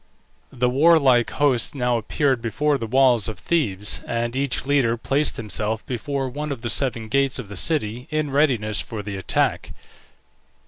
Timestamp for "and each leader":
4.07-4.97